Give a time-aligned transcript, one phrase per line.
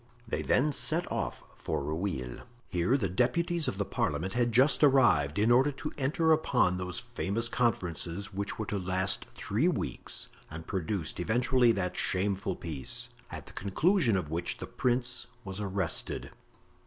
[0.27, 2.39] They then set off for Rueil.
[2.69, 6.97] Here the deputies of the parliament had just arrived, in order to enter upon those
[6.97, 13.45] famous conferences which were to last three weeks, and produced eventually that shameful peace, at
[13.45, 16.31] the conclusion of which the prince was arrested.